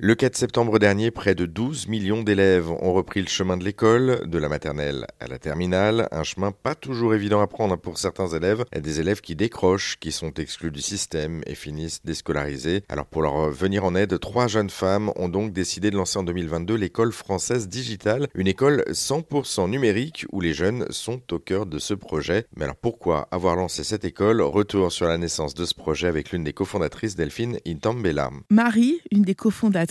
[0.00, 4.28] Le 4 septembre dernier, près de 12 millions d'élèves ont repris le chemin de l'école,
[4.28, 8.26] de la maternelle à la terminale, un chemin pas toujours évident à prendre pour certains
[8.26, 12.82] élèves, des élèves qui décrochent, qui sont exclus du système et finissent déscolarisés.
[12.88, 16.24] Alors pour leur venir en aide, trois jeunes femmes ont donc décidé de lancer en
[16.24, 21.78] 2022 l'école française digitale, une école 100% numérique où les jeunes sont au cœur de
[21.78, 22.46] ce projet.
[22.56, 24.42] Mais alors pourquoi avoir lancé cette école?
[24.42, 28.32] Retour sur la naissance de ce projet avec l'une des cofondatrices, Delphine Intambella.
[28.50, 29.83] Marie, une des cofondatrices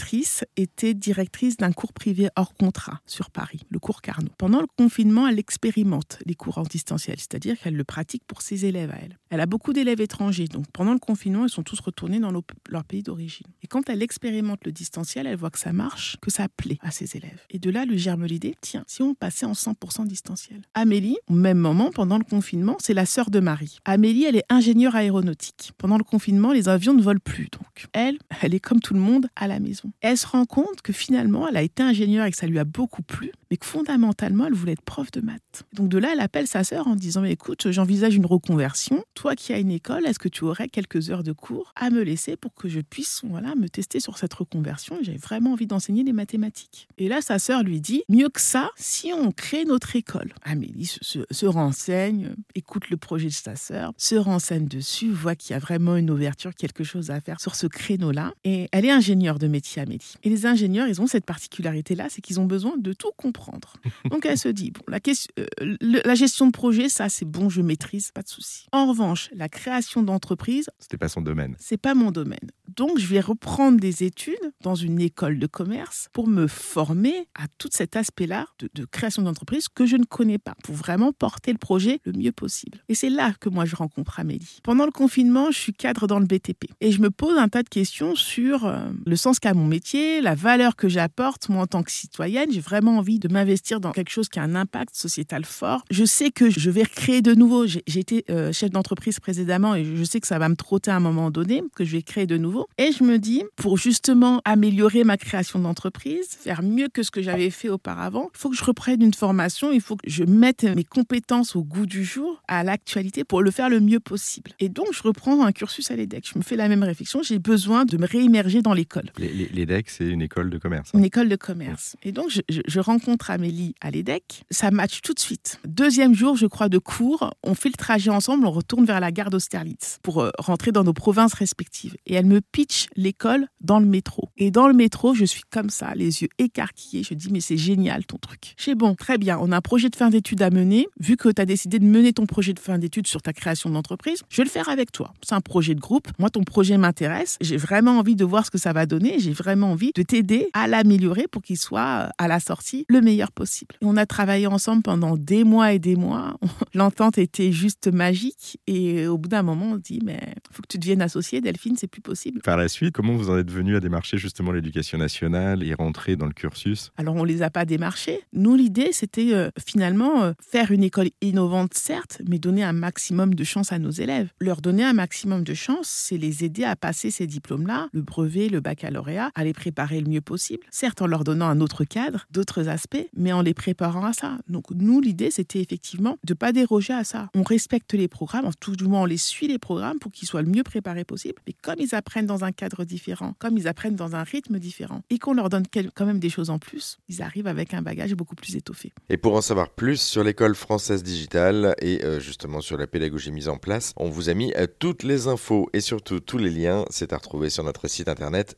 [0.58, 4.32] était directrice d'un cours privé hors contrat sur Paris, le cours Carnot.
[4.38, 8.66] Pendant le confinement, elle expérimente les cours en distanciel, c'est-à-dire qu'elle le pratique pour ses
[8.66, 9.18] élèves à elle.
[9.30, 12.32] Elle a beaucoup d'élèves étrangers, donc pendant le confinement, ils sont tous retournés dans
[12.70, 13.48] leur pays d'origine.
[13.62, 16.92] Et quand elle expérimente le distanciel, elle voit que ça marche, que ça plaît à
[16.92, 17.42] ses élèves.
[17.50, 20.62] Et de là, lui germe l'idée, tiens, si on passait en 100% distanciel.
[20.74, 23.80] Amélie, au même moment, pendant le confinement, c'est la sœur de Marie.
[23.86, 25.72] Amélie, elle est ingénieure aéronautique.
[25.78, 27.88] Pendant le confinement, les avions ne volent plus, donc.
[27.94, 29.83] Elle, elle est comme tout le monde à la maison.
[30.02, 32.64] Elle se rend compte que finalement, elle a été ingénieure et que ça lui a
[32.64, 35.64] beaucoup plu, mais que fondamentalement, elle voulait être prof de maths.
[35.74, 39.04] Donc de là, elle appelle sa sœur en disant, écoute, j'envisage une reconversion.
[39.14, 42.02] Toi qui as une école, est-ce que tu aurais quelques heures de cours à me
[42.02, 44.98] laisser pour que je puisse voilà, me tester sur cette reconversion?
[45.02, 46.88] J'ai vraiment envie d'enseigner les mathématiques.
[46.98, 50.34] Et là, sa sœur lui dit, mieux que ça, si on crée notre école.
[50.44, 55.52] Amélie se, se renseigne, écoute le projet de sa sœur, se renseigne dessus, voit qu'il
[55.52, 58.34] y a vraiment une ouverture, quelque chose à faire sur ce créneau-là.
[58.44, 60.16] Et elle est ingénieure de métier, Amélie.
[60.24, 63.74] Et les ingénieurs, ils ont cette particularité-là, c'est qu'ils ont besoin de tout comprendre.
[64.10, 67.50] Donc elle se dit, bon, la, question, euh, la gestion de projet, ça c'est bon,
[67.50, 68.68] je maîtrise, pas de souci.
[68.72, 71.56] En revanche, la création d'entreprise, c'était pas son domaine.
[71.60, 72.52] C'est pas mon domaine.
[72.76, 77.48] Donc je vais reprendre des études dans une école de commerce pour me former à
[77.58, 81.52] tout cet aspect-là de, de création d'entreprise que je ne connais pas, pour vraiment porter
[81.52, 82.80] le projet le mieux possible.
[82.90, 84.60] Et c'est là que moi je rencontre Amélie.
[84.64, 87.64] Pendant le confinement, je suis cadre dans le BTP et je me pose un tas
[87.64, 91.68] de questions sur euh, le sens qu'a mon métier la valeur que j'apporte, moi en
[91.68, 92.52] tant que citoyenne.
[92.52, 95.84] J'ai vraiment envie de m'investir dans quelque chose qui a un impact sociétal fort.
[95.90, 97.66] Je sais que je vais créer de nouveau.
[97.66, 100.98] J'ai été euh, chef d'entreprise précédemment et je sais que ça va me trotter à
[100.98, 102.68] un moment donné, que je vais créer de nouveau.
[102.78, 107.22] Et je me dis, pour justement améliorer ma création d'entreprise, faire mieux que ce que
[107.22, 110.64] j'avais fait auparavant, il faut que je reprenne une formation, il faut que je mette
[110.64, 114.52] mes compétences au goût du jour, à l'actualité, pour le faire le mieux possible.
[114.60, 116.28] Et donc, je reprends un cursus à l'EDEC.
[116.34, 117.24] Je me fais la même réflexion.
[117.24, 119.12] J'ai besoin de me réémerger dans l'école.
[119.54, 120.92] L'EDEC, c'est une école de commerce.
[120.94, 121.96] Une école de commerce.
[122.04, 124.44] Et donc, je, rencontre Amélie à l'EDEC.
[124.50, 125.60] Ça match tout de suite.
[125.66, 127.32] Deuxième jour, je crois, de cours.
[127.44, 128.46] On fait le trajet ensemble.
[128.46, 131.96] On retourne vers la gare d'Austerlitz pour euh, rentrer dans nos provinces respectives.
[132.06, 134.30] Et elle me pitch l'école dans le métro.
[134.38, 137.04] Et dans le métro, je suis comme ça, les yeux écarquillés.
[137.04, 138.56] Je dis, mais c'est génial ton truc.
[138.58, 139.38] J'ai bon, très bien.
[139.40, 140.88] On a un projet de fin d'études à mener.
[141.00, 143.70] Vu que tu as décidé de mener ton projet de fin d'études sur ta création
[143.70, 145.14] d'entreprise, je vais le faire avec toi.
[145.22, 146.08] C'est un projet de groupe.
[146.18, 147.38] Moi, ton projet m'intéresse.
[147.42, 149.20] J'ai vraiment envie de voir ce que ça va donner.
[149.20, 153.02] J'ai vraiment envie de t'aider à l'améliorer pour qu'il soit euh, à la sortie le
[153.02, 153.76] meilleur possible.
[153.82, 156.38] on a travaillé ensemble pendant des mois et des mois.
[156.74, 160.20] L'entente était juste magique et au bout d'un moment, on dit mais
[160.52, 162.42] faut que tu deviennes associé, Delphine, c'est plus possible.
[162.42, 166.16] Par la suite, comment vous en êtes venu à démarcher justement l'éducation nationale et rentrer
[166.16, 166.92] dans le cursus?
[166.98, 168.22] Alors on les a pas démarchés.
[168.34, 173.36] Nous, l'idée, c'était euh, finalement euh, faire une école innovante, certes, mais donner un maximum
[173.36, 174.30] de chance à nos élèves.
[174.40, 178.50] Leur donner un maximum de chance, c'est les aider à passer ces diplômes-là, le brevet,
[178.50, 180.66] le baccalauréat, à les préparer le mieux possible.
[180.72, 184.38] Certes, en leur donnant un autre cadre, d'autres aspects, mais en les préparant à ça.
[184.48, 187.30] Donc, nous, l'idée, c'était effectivement de ne pas déroger à ça.
[187.36, 190.28] On respecte les programmes, en tout du moins, on les suit les programmes pour qu'ils
[190.28, 191.42] soient le mieux préparés possible.
[191.48, 195.02] Mais comme ils apprennent dans un cadre différent, comme ils apprennent dans un rythme différent,
[195.10, 195.66] et qu'on leur donne
[195.96, 198.94] quand même des choses en plus, ils arrivent avec un bagage beaucoup plus étoffé.
[199.10, 203.32] Et pour en savoir plus sur l'école française digitale et euh, justement sur la pédagogie
[203.32, 206.50] mise en place, on vous a mis euh, toutes les infos et surtout tous les
[206.50, 206.86] liens.
[206.90, 208.58] C'est à retrouver sur notre site internet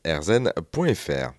[0.74, 1.34] erzen.fr.